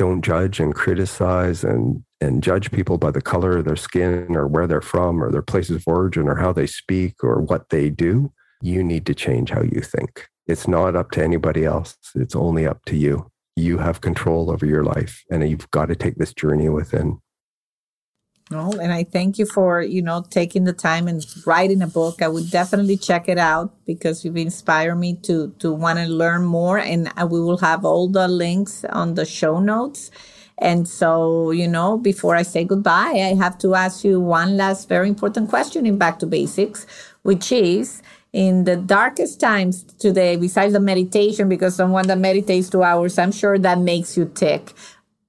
[0.00, 4.46] don't judge and criticize and and judge people by the color of their skin or
[4.46, 7.88] where they're from or their places of origin or how they speak or what they
[7.88, 8.32] do
[8.62, 10.28] you need to change how you think.
[10.46, 11.96] It's not up to anybody else.
[12.14, 13.30] It's only up to you.
[13.56, 17.20] You have control over your life and you've got to take this journey within
[18.50, 22.20] well, and I thank you for, you know, taking the time and writing a book.
[22.20, 26.44] I would definitely check it out because you've inspired me to, to want to learn
[26.44, 26.78] more.
[26.78, 30.10] And we will have all the links on the show notes.
[30.58, 34.88] And so, you know, before I say goodbye, I have to ask you one last
[34.88, 36.86] very important question in Back to Basics,
[37.22, 42.82] which is in the darkest times today, besides the meditation, because someone that meditates two
[42.82, 44.74] hours, I'm sure that makes you tick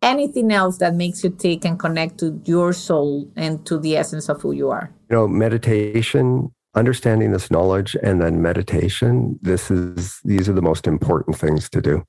[0.02, 4.30] anything else that makes you tick and connect to your soul and to the essence
[4.30, 4.92] of who you are?
[5.10, 10.88] You know, meditation, understanding this knowledge and then meditation, this is these are the most
[10.88, 12.04] important things to do.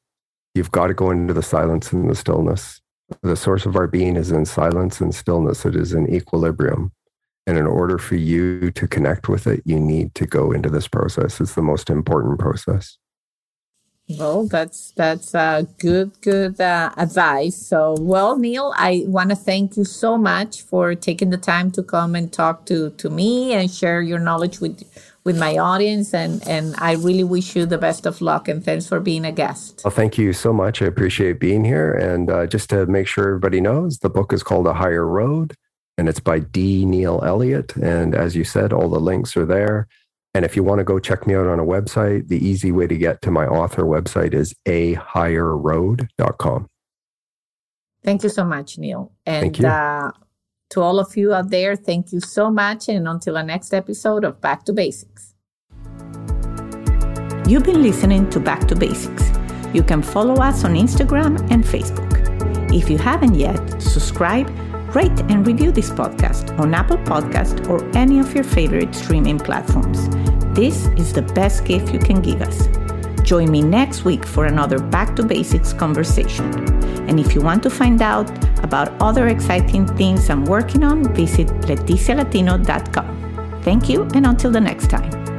[0.55, 2.81] You've got to go into the silence and the stillness
[3.23, 5.65] The source of our being is in silence and stillness.
[5.67, 6.93] It is in equilibrium.
[7.47, 10.89] And in order for you to connect with it, you need to go into this
[10.89, 11.41] process.
[11.41, 12.99] It's the most important process.
[14.19, 17.57] Well, that's that's uh, good good uh, advice.
[17.57, 21.83] So, well, Neil, I want to thank you so much for taking the time to
[21.83, 24.83] come and talk to to me and share your knowledge with
[25.25, 26.15] with my audience.
[26.15, 28.49] And and I really wish you the best of luck.
[28.49, 29.83] And thanks for being a guest.
[29.85, 30.83] Well, thank you so much.
[30.83, 31.93] I appreciate being here.
[31.93, 35.55] And uh, just to make sure everybody knows, the book is called A Higher Road,
[35.97, 36.85] and it's by D.
[36.85, 37.77] Neil Elliott.
[37.77, 39.89] And as you said, all the links are there.
[40.35, 42.87] And if you want to go check me out on a website, the easy way
[42.87, 46.69] to get to my author website is ahigherroad.com.
[48.03, 49.13] Thank you so much, Neil.
[49.27, 50.11] And uh,
[50.71, 52.89] to all of you out there, thank you so much.
[52.89, 55.35] And until the next episode of Back to Basics.
[57.47, 59.31] You've been listening to Back to Basics.
[59.75, 62.73] You can follow us on Instagram and Facebook.
[62.73, 64.49] If you haven't yet, subscribe
[64.95, 70.09] rate and review this podcast on Apple Podcast or any of your favorite streaming platforms.
[70.55, 72.69] This is the best gift you can give us.
[73.23, 76.53] Join me next week for another Back to Basics conversation.
[77.09, 78.31] And if you want to find out
[78.63, 83.63] about other exciting things I'm working on, visit leticialatino.com.
[83.63, 85.32] Thank you, and until the next time.